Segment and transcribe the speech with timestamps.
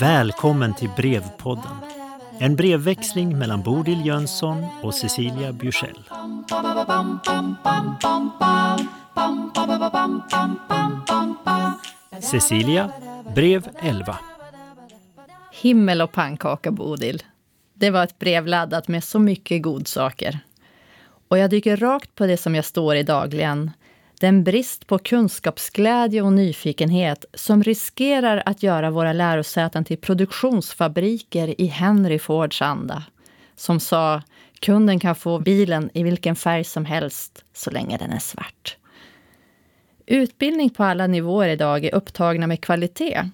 [0.00, 1.72] Välkommen till Brevpodden.
[2.38, 6.08] En brevväxling mellan Bodil Jönsson och Cecilia Bjursell.
[12.20, 12.90] Cecilia,
[13.34, 14.18] brev 11.
[15.52, 17.22] Himmel och pannkaka, Bodil.
[17.74, 20.40] Det var ett brev laddat med så mycket godsaker.
[21.28, 23.70] Och jag dyker rakt på det som jag står i dagligen.
[24.20, 31.66] Den brist på kunskapsglädje och nyfikenhet som riskerar att göra våra lärosäten till produktionsfabriker i
[31.66, 33.04] Henry Fords anda.
[33.56, 34.22] Som sa,
[34.58, 38.76] kunden kan få bilen i vilken färg som helst så länge den är svart.
[40.06, 43.28] Utbildning på alla nivåer idag är upptagna med kvalitet.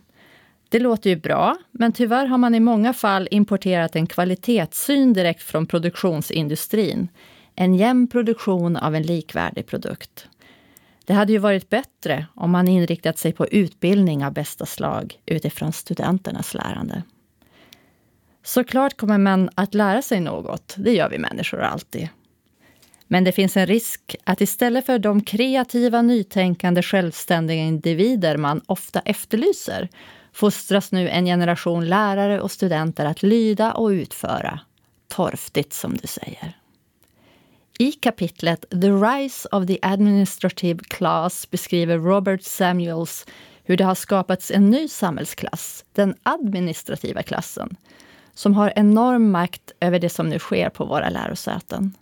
[0.68, 5.42] Det låter ju bra, men tyvärr har man i många fall importerat en kvalitetssyn direkt
[5.42, 7.08] från produktionsindustrin.
[7.55, 10.28] En jämn produktion av en likvärdig produkt.
[11.06, 15.72] Det hade ju varit bättre om man inriktat sig på utbildning av bästa slag utifrån
[15.72, 17.03] studenternas lärande.
[18.44, 22.08] Såklart kommer man att lära sig något, det gör vi människor alltid.
[23.08, 29.00] Men det finns en risk att istället för de kreativa, nytänkande, självständiga individer man ofta
[29.00, 29.89] efterlyser
[30.33, 34.61] fostras nu en generation lärare och studenter att lyda och utföra.
[35.08, 36.56] Torftigt, som du säger.
[37.78, 43.27] I kapitlet The Rise of the Administrative Class beskriver Robert Samuels
[43.64, 47.77] hur det har skapats en ny samhällsklass, den administrativa klassen,
[48.34, 51.92] som har enorm makt över det som nu sker på våra lärosäten.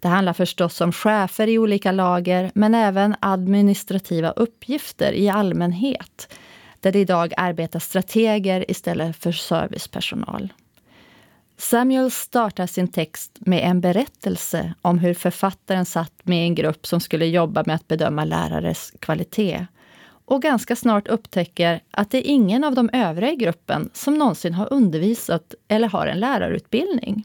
[0.00, 6.34] Det handlar förstås om chefer i olika lager, men även administrativa uppgifter i allmänhet,
[6.80, 10.52] där det idag arbetar strateger istället för servicepersonal.
[11.56, 17.00] Samuel startar sin text med en berättelse om hur författaren satt med en grupp som
[17.00, 19.66] skulle jobba med att bedöma lärares kvalitet
[20.24, 24.54] och ganska snart upptäcker att det är ingen av de övriga i gruppen som någonsin
[24.54, 27.24] har undervisat eller har en lärarutbildning.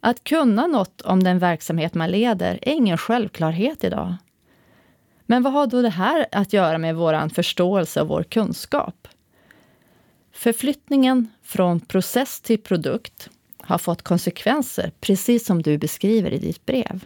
[0.00, 4.14] Att kunna något om den verksamhet man leder är ingen självklarhet idag.
[5.26, 9.07] Men vad har då det här att göra med vår förståelse och vår kunskap?
[10.38, 17.04] Förflyttningen från process till produkt har fått konsekvenser, precis som du beskriver i ditt brev.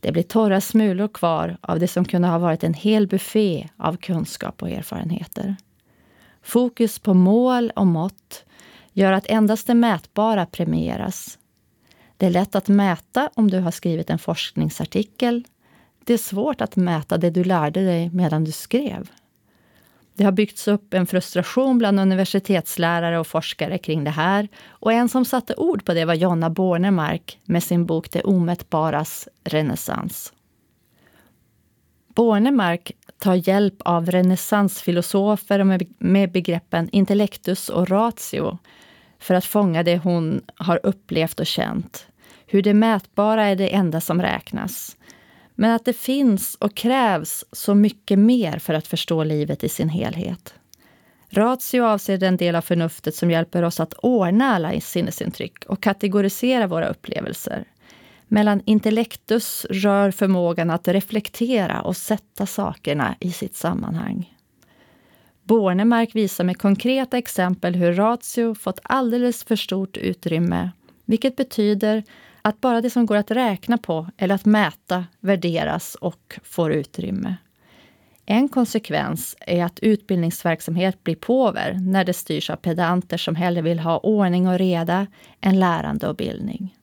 [0.00, 3.96] Det blir torra smulor kvar av det som kunde ha varit en hel buffé av
[3.96, 5.56] kunskap och erfarenheter.
[6.42, 8.44] Fokus på mål och mått
[8.92, 11.38] gör att endast det mätbara premieras.
[12.16, 15.44] Det är lätt att mäta om du har skrivit en forskningsartikel.
[16.04, 19.10] Det är svårt att mäta det du lärde dig medan du skrev.
[20.16, 24.48] Det har byggts upp en frustration bland universitetslärare och forskare kring det här.
[24.68, 29.28] Och en som satte ord på det var Jonna Bornemark med sin bok Det omätbaras
[29.44, 30.32] renässans.
[32.14, 38.58] Bornemark tar hjälp av renässansfilosofer med begreppen intellectus och ratio
[39.18, 42.06] för att fånga det hon har upplevt och känt.
[42.46, 44.96] Hur det mätbara är det enda som räknas.
[45.58, 49.88] Men att det finns och krävs så mycket mer för att förstå livet i sin
[49.88, 50.54] helhet.
[51.28, 56.66] Ratio avser den del av förnuftet som hjälper oss att ordna alla sinnesintryck och kategorisera
[56.66, 57.64] våra upplevelser.
[58.28, 64.34] Mellan intellectus rör förmågan att reflektera och sätta sakerna i sitt sammanhang.
[65.42, 70.70] Bornemark visar med konkreta exempel hur ratio fått alldeles för stort utrymme,
[71.04, 72.04] vilket betyder
[72.46, 77.36] att bara det som går att räkna på eller att mäta värderas och får utrymme.
[78.26, 83.78] En konsekvens är att utbildningsverksamhet blir påver när det styrs av pedanter som hellre vill
[83.78, 85.06] ha ordning och reda
[85.40, 86.76] än lärande och bildning.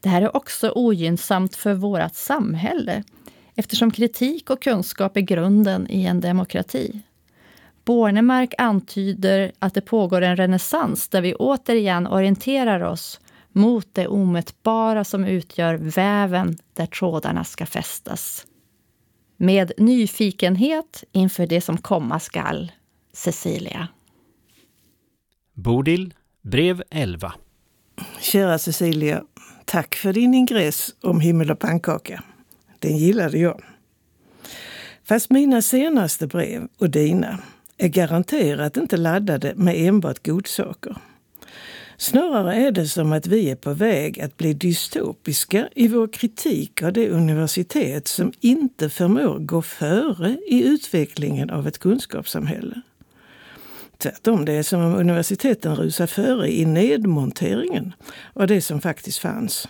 [0.00, 3.02] Det här är också ogynnsamt för vårt samhälle
[3.54, 7.00] eftersom kritik och kunskap är grunden i en demokrati.
[7.84, 13.20] Bornemark antyder att det pågår en renässans där vi återigen orienterar oss
[13.56, 18.46] mot det omätbara som utgör väven där trådarna ska fästas.
[19.36, 22.72] Med nyfikenhet inför det som komma skall.
[23.12, 23.88] Cecilia.
[25.54, 27.32] Bodil, brev 11.
[28.20, 29.24] Kära Cecilia,
[29.64, 32.22] tack för din ingress om himmel och pannkaka.
[32.78, 33.62] Den gillade jag.
[35.04, 37.38] Fast mina senaste brev och dina
[37.76, 40.96] är garanterat inte laddade med enbart godsaker.
[41.98, 46.82] Snarare är det som att vi är på väg att bli dystopiska i vår kritik
[46.82, 52.80] av det universitet som inte förmår gå före i utvecklingen av ett kunskapssamhälle.
[53.98, 57.92] Tvärtom, det är som om universiteten rusar före i nedmonteringen
[58.32, 59.68] av det som faktiskt fanns.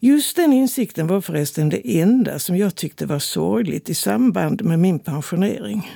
[0.00, 4.78] Just den insikten var förresten det enda som jag tyckte var sorgligt i samband med
[4.78, 5.90] min pensionering.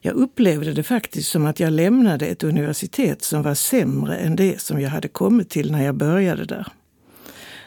[0.00, 4.60] Jag upplevde det faktiskt som att jag lämnade ett universitet som var sämre än det
[4.60, 6.66] som jag hade kommit till när jag började där.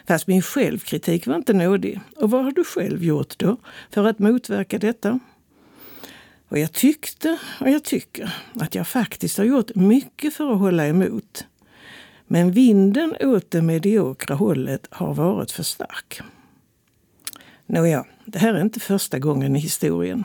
[0.06, 2.00] Fast min självkritik var inte nådig.
[2.16, 3.56] Och vad har du själv gjort då
[3.90, 5.20] för att motverka detta?
[6.48, 10.86] Och jag tyckte och jag tycker att jag faktiskt har gjort mycket för att hålla
[10.86, 11.46] emot.
[12.26, 16.20] Men vinden åt det mediokra hållet har varit för stark.
[17.66, 20.24] Nåja, det här är inte första gången i historien.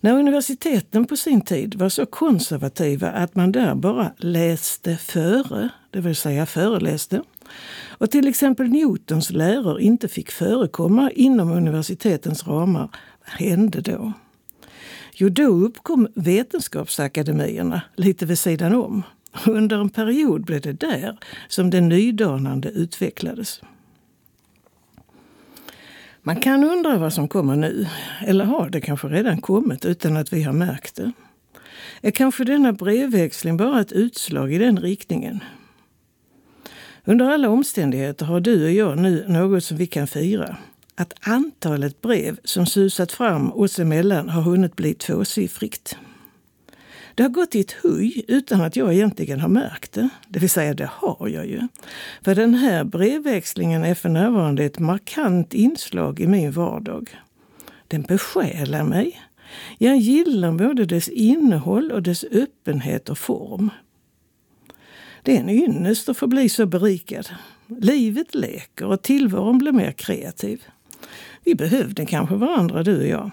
[0.00, 6.00] När universiteten på sin tid var så konservativa att man där bara läste före, det
[6.00, 7.22] vill säga föreläste,
[7.88, 12.88] och till exempel Newtons läror inte fick förekomma inom universitetens ramar,
[13.24, 14.12] vad hände då?
[15.14, 19.02] Jo, då uppkom vetenskapsakademierna lite vid sidan om.
[19.46, 21.18] Under en period blev det där
[21.48, 23.60] som det nydanande utvecklades.
[26.30, 27.86] Man kan undra vad som kommer nu.
[28.26, 31.12] Eller har det kanske redan kommit utan att vi har märkt det?
[32.00, 35.44] Är kanske denna brevväxling bara ett utslag i den riktningen?
[37.04, 40.56] Under alla omständigheter har du och jag nu något som vi kan fira.
[40.94, 45.96] Att antalet brev som susat fram oss emellan har hunnit bli tvåsiffrigt.
[47.14, 50.08] Det har gått i ett huj utan att jag egentligen har märkt det.
[50.28, 51.60] Det vill säga, det har jag ju.
[52.22, 57.10] För den här brevväxlingen är för närvarande ett markant inslag i min vardag.
[57.88, 59.20] Den besjälar mig.
[59.78, 63.70] Jag gillar både dess innehåll och dess öppenhet och form.
[65.22, 67.28] Det är en ynnest att få bli så berikad.
[67.66, 70.64] Livet leker och tillvaron blir mer kreativ.
[71.44, 73.30] Vi behövde kanske varandra, du och jag.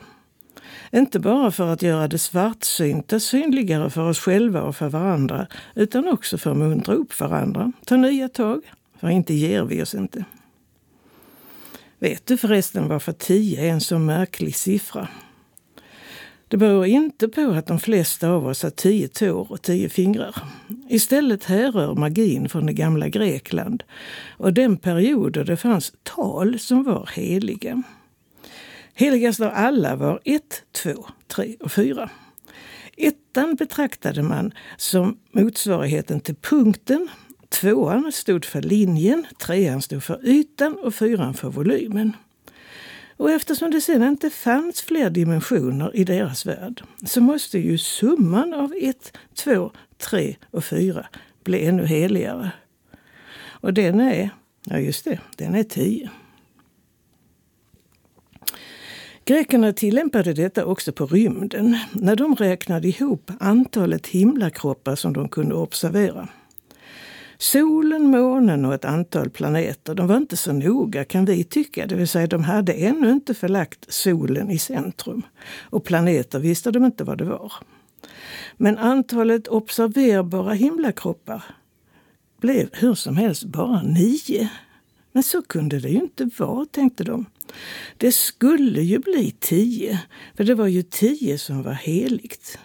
[0.92, 6.08] Inte bara för att göra det svartsynta synligare för oss själva och för varandra, utan
[6.08, 8.62] också för att muntra upp varandra, ta nya tag,
[9.00, 10.26] för inte ger vi oss inte.
[12.00, 15.08] Vet du förresten varför 10 är en så märklig siffra?
[16.48, 20.36] Det beror inte på att de flesta av oss har tio tår och tio fingrar.
[20.90, 23.84] Istället härrör magin från det gamla Grekland
[24.38, 27.84] och den period då det fanns tal som var heliga.
[29.00, 32.10] Heligast av alla var 1, 2, 3 och 4.
[32.98, 37.10] Ettan betraktade man som motsvarigheten till punkten.
[37.50, 42.16] Tvåan stod för linjen, trean stod för ytan och fyran för volymen.
[43.18, 48.54] Och eftersom det sedan inte fanns fler dimensioner i deras värld så måste ju summan
[48.54, 51.08] av 1, 2, 3 och 4
[51.44, 52.52] bli ännu heligare.
[53.40, 54.30] Och den är,
[54.64, 56.10] ja just det, den är 10.
[59.28, 65.56] Grekerna tillämpade detta också på rymden när de räknade ihop antalet himlakroppar som de kunde
[65.56, 66.28] observera.
[67.38, 71.88] Solen, månen och ett antal planeter, de var inte så noga kan vi tycka.
[71.88, 75.22] Det vill säga, de hade ännu inte förlagt solen i centrum.
[75.70, 77.54] Och planeter visste de inte vad det var.
[78.58, 81.44] Men antalet observerbara himlakroppar
[82.42, 84.50] blev hur som helst bara nio.
[85.18, 87.26] Men så kunde det ju inte vara, tänkte de.
[87.98, 90.00] Det skulle ju bli tio,
[90.36, 92.60] för det var ju tio som var heligt.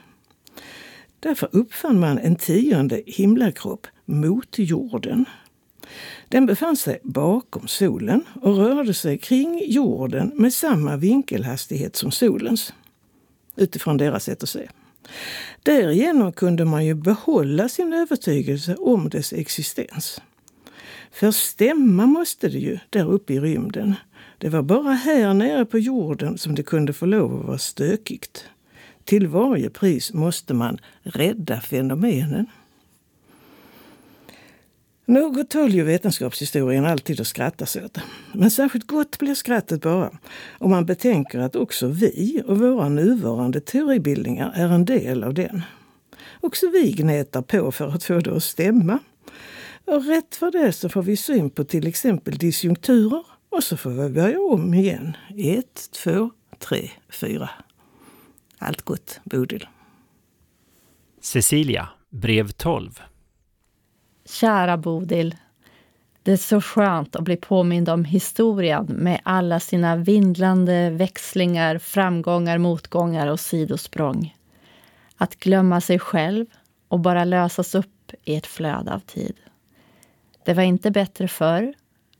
[1.20, 5.24] Därför uppfann man en tionde himlakropp mot jorden.
[6.28, 12.72] Den befann sig bakom solen och rörde sig kring jorden med samma vinkelhastighet som solens.
[13.56, 14.68] Utifrån deras sätt att se.
[15.62, 20.20] Därigenom kunde man ju behålla sin övertygelse om dess existens.
[21.12, 23.94] För stämma måste det ju där uppe i rymden.
[24.38, 28.44] Det var bara här nere på jorden som det kunde få lov att vara stökigt.
[29.04, 32.46] Till varje pris måste man rädda fenomenen.
[35.04, 37.98] Något tål ju vetenskapshistorien alltid att skrattas åt.
[38.34, 40.10] Men särskilt gott blir skrattet bara
[40.58, 45.62] om man betänker att också vi och våra nuvarande teoribildningar är en del av den.
[46.40, 48.98] Också vi gnetar på för att få det att stämma.
[49.92, 53.90] Och rätt för det så får vi syn på till exempel disjunkturer och så får
[53.90, 55.16] vi börja om igen.
[55.38, 57.50] Ett, två, tre, fyra.
[58.58, 59.66] Allt gott, Bodil.
[61.20, 63.00] Cecilia, brev 12.
[64.24, 65.36] Kära Bodil.
[66.22, 72.58] Det är så skönt att bli påmind om historien med alla sina vindlande växlingar, framgångar,
[72.58, 74.36] motgångar och sidosprång.
[75.16, 76.46] Att glömma sig själv
[76.88, 79.34] och bara lösas upp i ett flöde av tid.
[80.44, 81.74] Det var inte bättre förr,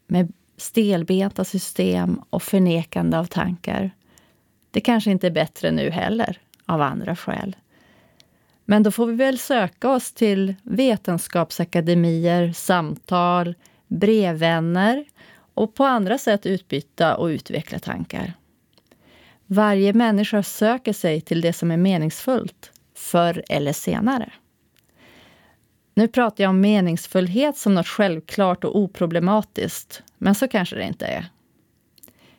[0.07, 3.91] med stelbenta system och förnekande av tankar.
[4.71, 7.57] Det kanske inte är bättre nu heller, av andra skäl.
[8.65, 13.55] Men då får vi väl söka oss till vetenskapsakademier, samtal,
[13.89, 15.05] brevvänner
[15.55, 18.33] och på andra sätt utbyta och utveckla tankar.
[19.47, 24.33] Varje människa söker sig till det som är meningsfullt, förr eller senare.
[25.95, 31.07] Nu pratar jag om meningsfullhet som något självklart och oproblematiskt, men så kanske det inte
[31.07, 31.27] är.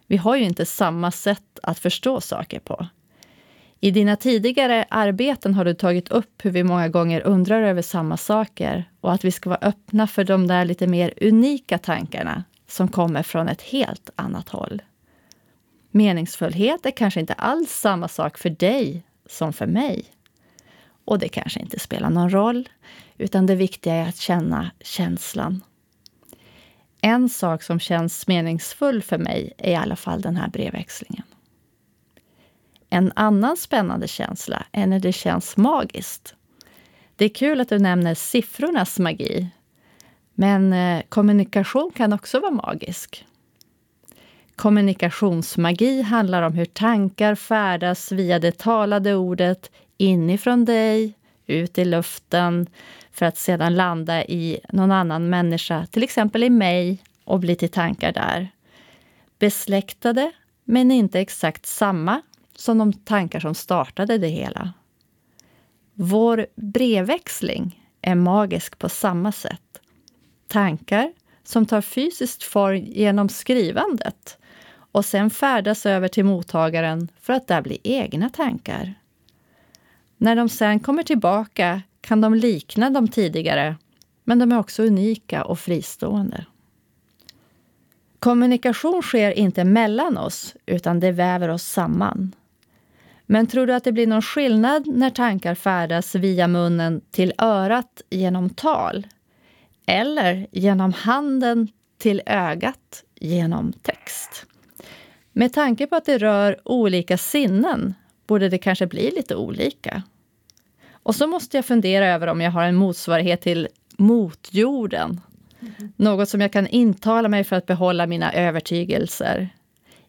[0.08, 2.88] Vi har ju inte samma sätt att förstå saker på.
[3.80, 8.18] I dina tidigare arbeten har du tagit upp hur vi många gånger undrar över samma
[8.18, 12.88] saker och att vi ska vara öppna för de där lite mer unika tankarna som
[12.88, 14.82] kommer från ett helt annat håll.
[15.92, 20.06] Meningsfullhet är kanske inte alls samma sak för dig som för mig.
[21.06, 22.70] Och det kanske inte spelar någon roll,
[23.18, 25.62] utan det viktiga är att känna känslan.
[27.02, 31.24] En sak som känns meningsfull för mig är i alla fall den här brevväxlingen.
[32.90, 36.36] En annan spännande känsla är när det känns magiskt.
[37.16, 39.48] Det är kul att du nämner siffrornas magi.
[40.34, 43.26] Men eh, kommunikation kan också vara magisk.
[44.56, 52.68] Kommunikationsmagi handlar om hur tankar färdas via det talade ordet inifrån dig, ut i luften,
[53.12, 57.70] för att sedan landa i någon annan människa, till exempel i mig, och bli till
[57.70, 58.50] tankar där.
[59.40, 60.32] Besläktade,
[60.64, 62.22] men inte exakt samma
[62.56, 64.74] som de tankar som startade det hela.
[65.94, 69.82] Vår brevväxling är magisk på samma sätt.
[70.48, 74.38] Tankar som tar fysiskt form genom skrivandet
[74.92, 78.94] och sen färdas över till mottagaren för att där bli egna tankar.
[80.18, 83.76] När de sen kommer tillbaka kan de likna de tidigare,
[84.24, 86.46] men de är också unika och fristående.
[88.20, 92.36] Kommunikation sker inte mellan oss, utan det väver oss samman.
[93.26, 98.02] Men tror du att det blir någon skillnad när tankar färdas via munnen till örat
[98.10, 99.08] genom tal?
[99.86, 101.68] Eller genom handen
[101.98, 104.46] till ögat genom text?
[105.32, 107.94] Med tanke på att det rör olika sinnen
[108.28, 110.04] borde det kanske bli lite olika.
[110.92, 115.22] Och så måste jag fundera över om jag har en motsvarighet till motjorden.
[115.60, 115.94] Mm.
[115.96, 119.50] Något som jag kan intala mig för att behålla mina övertygelser.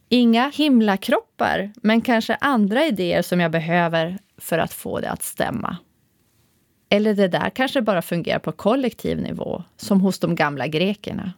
[0.08, 5.76] Inga himlakroppar, men kanske andra idéer som jag behöver för att få det att stämma.
[6.88, 11.32] Eller det där kanske bara fungerar på kollektiv nivå, som hos de gamla grekerna.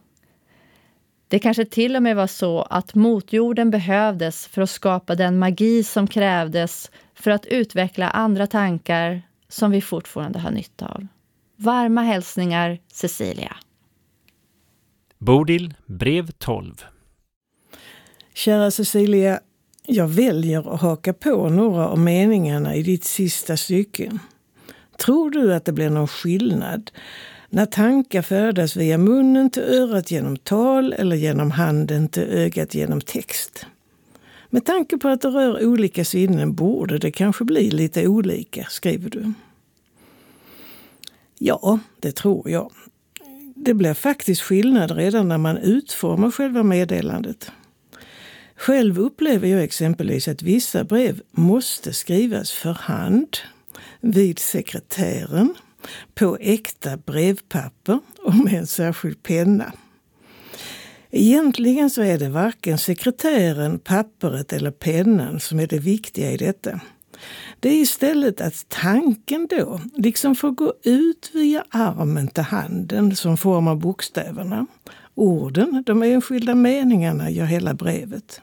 [1.27, 5.83] Det kanske till och med var så att motjorden behövdes för att skapa den magi
[5.83, 11.07] som krävdes för att utveckla andra tankar som vi fortfarande har nytta av.
[11.55, 13.55] Varma hälsningar Cecilia.
[15.17, 16.85] Bodil, brev 12.
[18.33, 19.39] Kära Cecilia,
[19.85, 24.19] jag väljer att haka på några av meningarna i ditt sista stycke.
[24.97, 26.91] Tror du att det blir någon skillnad
[27.49, 33.01] när tankar färdas via munnen till örat genom tal eller genom handen till ögat genom
[33.01, 33.65] text?
[34.49, 39.09] Med tanke på att det rör olika sinnen borde det kanske bli lite olika, skriver
[39.09, 39.33] du.
[41.39, 42.71] Ja, det tror jag.
[43.55, 47.51] Det blir faktiskt skillnad redan när man utformar själva meddelandet.
[48.55, 53.37] Själv upplever jag exempelvis att vissa brev måste skrivas för hand,
[53.99, 55.55] vid sekretären,
[56.15, 59.73] på äkta brevpapper och med en särskild penna.
[61.11, 66.79] Egentligen så är det varken sekretären, pappret eller pennan som är det viktiga i detta.
[67.59, 73.37] Det är istället att tanken då liksom får gå ut via armen till handen som
[73.37, 74.65] formar bokstäverna.
[75.15, 78.41] Orden, de enskilda meningarna, gör hela brevet.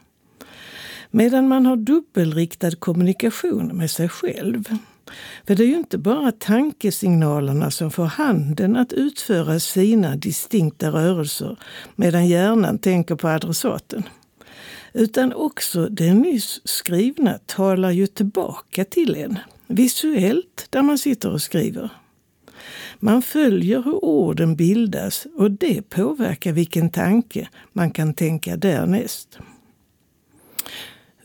[1.11, 4.63] Medan man har dubbelriktad kommunikation med sig själv.
[5.47, 11.57] För det är ju inte bara tankesignalerna som får handen att utföra sina distinkta rörelser
[11.95, 14.03] medan hjärnan tänker på adressaten.
[14.93, 21.41] Utan också det nyss skrivna talar ju tillbaka till en, visuellt där man sitter och
[21.41, 21.89] skriver.
[22.99, 29.39] Man följer hur orden bildas och det påverkar vilken tanke man kan tänka därnäst.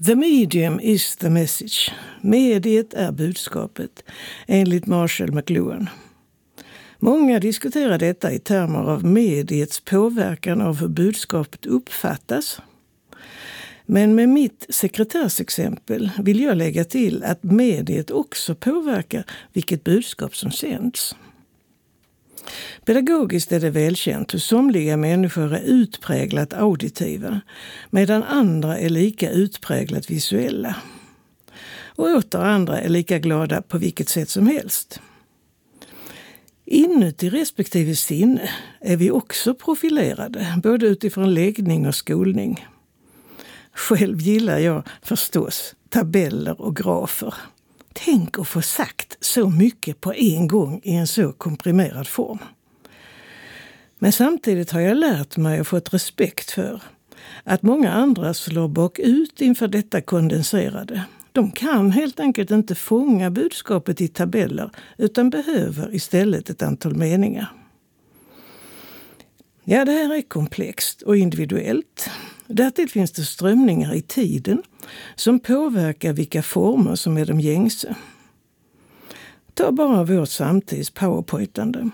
[0.05, 1.93] The medium is the message.
[2.21, 4.05] Mediet är budskapet,
[4.47, 5.89] enligt Marshall McLuhan.
[6.99, 12.61] Många diskuterar detta i termer av mediets påverkan av hur budskapet uppfattas.
[13.87, 20.51] Men med mitt sekretärsexempel vill jag lägga till att mediet också påverkar vilket budskap som
[20.51, 21.17] sänds.
[22.85, 27.41] Pedagogiskt är det välkänt hur somliga människor är utpräglat auditiva
[27.91, 30.77] medan andra är lika utpräglat visuella.
[31.85, 35.01] Och åter andra är lika glada på vilket sätt som helst.
[36.65, 42.67] Inuti respektive sinne är vi också profilerade, både utifrån läggning och skolning.
[43.73, 47.35] Själv gillar jag förstås tabeller och grafer.
[47.93, 52.39] Tänk att få sagt så mycket på en gång i en så komprimerad form.
[53.99, 56.83] Men samtidigt har jag lärt mig och fått respekt för
[57.45, 61.05] att många andra slår bakut inför detta kondenserade.
[61.33, 67.53] De kan helt enkelt inte fånga budskapet i tabeller utan behöver istället ett antal meningar.
[69.65, 72.11] Ja, det här är komplext och individuellt.
[72.47, 74.63] Därtill finns det strömningar i tiden
[75.15, 77.95] som påverkar vilka former som är de gängse.
[79.61, 81.91] Ta bara vårt samtids powerpointande.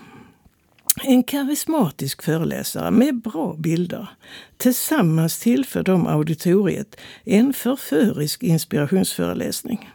[1.03, 4.09] En karismatisk föreläsare med bra bilder
[4.57, 9.89] tillsammans tillför de auditoriet en förförisk inspirationsföreläsning.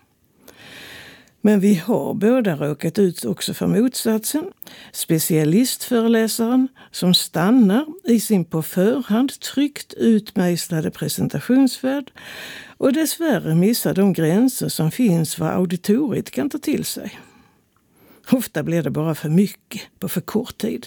[1.41, 4.45] Men vi har båda råkat ut också för motsatsen.
[4.93, 12.13] Specialistföreläsaren som stannar i sin på förhand tryggt utmejslade presentationsvärld
[12.77, 17.19] och dessvärre missar de gränser som finns vad auditoriet kan ta till sig.
[18.33, 20.87] Ofta blir det bara för mycket på för kort tid.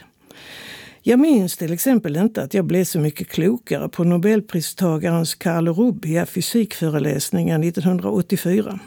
[1.01, 6.25] Jag minns till exempel inte att jag blev så mycket klokare på nobelpristagarens Carlo Rubbia
[6.25, 8.79] fysikföreläsningar 1984.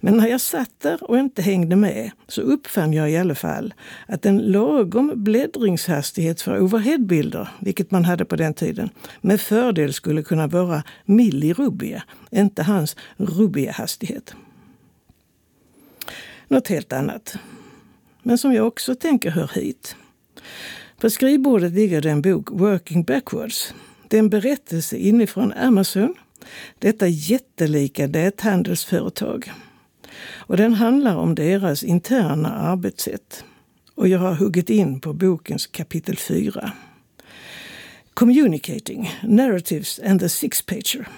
[0.00, 3.74] Men när jag satt där och inte hängde med så uppfann jag i alla fall
[4.06, 8.90] att en lagom bläddringshastighet för overheadbilder, vilket man hade på den tiden,
[9.20, 14.34] med fördel skulle kunna vara millirubbia, inte hans rubbia-hastighet.
[16.48, 17.36] Något helt annat,
[18.22, 19.96] men som jag också tänker hör hit.
[21.00, 23.74] På skrivbordet ligger det en bok, Working Backwards.
[24.08, 26.14] Det är en berättelse inifrån Amazon,
[26.78, 29.52] detta jättelika näthandelsföretag.
[30.36, 33.44] Och den handlar om deras interna arbetssätt.
[33.94, 36.72] Och jag har huggit in på bokens kapitel 4.
[38.14, 41.08] Communicating, Narratives and the Six-Pager.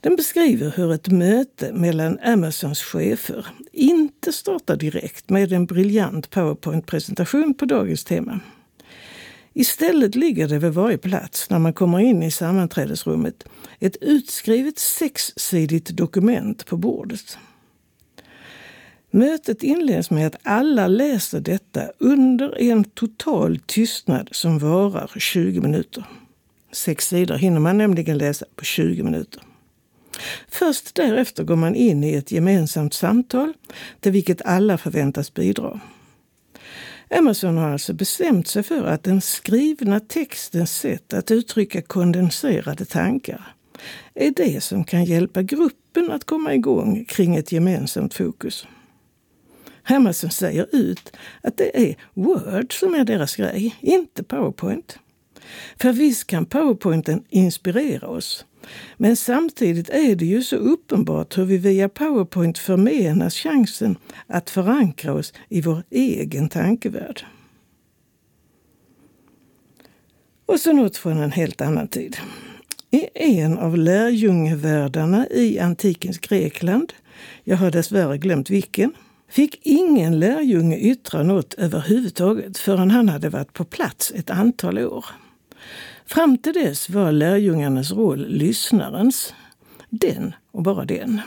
[0.00, 7.54] Den beskriver hur ett möte mellan Amazons chefer inte startar direkt med en briljant powerpoint-presentation
[7.54, 8.40] på dagens tema.
[9.52, 13.44] Istället ligger det vid varje plats när man kommer in i sammanträdesrummet
[13.78, 17.38] ett utskrivet sexsidigt dokument på bordet.
[19.10, 26.04] Mötet inleds med att alla läser detta under en total tystnad som varar 20 minuter.
[26.72, 29.42] Sex sidor hinner man nämligen läsa på 20 minuter.
[30.48, 33.52] Först därefter går man in i ett gemensamt samtal
[34.00, 35.80] till vilket alla förväntas bidra.
[37.18, 43.54] Amazon har alltså bestämt sig för att den skrivna textens sätt att uttrycka kondenserade tankar
[44.14, 48.66] är det som kan hjälpa gruppen att komma igång kring ett gemensamt fokus.
[49.84, 54.98] Amazon säger ut att det är Word som är deras grej, inte Powerpoint.
[55.80, 58.44] För visst kan Powerpointen inspirera oss,
[58.96, 63.96] men samtidigt är det ju så uppenbart hur vi via Powerpoint förmenas chansen
[64.26, 67.24] att förankra oss i vår egen tankevärld.
[70.46, 72.16] Och så något från en helt annan tid.
[72.90, 76.92] I en av lärjungevärldarna i antikens Grekland,
[77.44, 78.92] jag har dessvärre glömt vilken,
[79.28, 85.04] fick ingen lärjunge yttra något överhuvudtaget förrän han hade varit på plats ett antal år.
[86.12, 89.34] Fram till dess var lärjungarnas roll lyssnarens.
[89.90, 91.20] Den och bara den.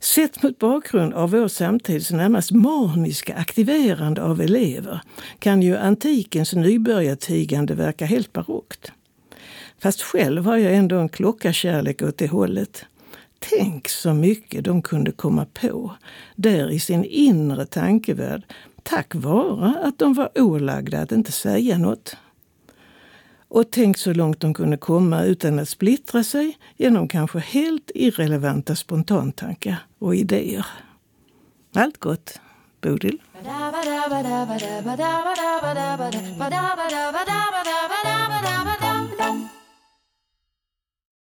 [0.00, 5.00] Sett mot bakgrund av vår samtids närmast maniska aktiverande av elever
[5.38, 8.92] kan ju antikens nybörjartigande verka helt barockt.
[9.78, 12.84] Fast själv har jag ändå en klockarkärlek åt det hållet.
[13.38, 15.96] Tänk så mycket de kunde komma på
[16.36, 18.42] där i sin inre tankevärld
[18.82, 22.16] tack vare att de var ålagda att inte säga något
[23.48, 28.76] och tänkt så långt de kunde komma utan att splittra sig genom kanske helt irrelevanta
[28.76, 30.66] spontantankar och idéer.
[31.74, 32.40] Allt gott,
[32.80, 33.20] Bodil.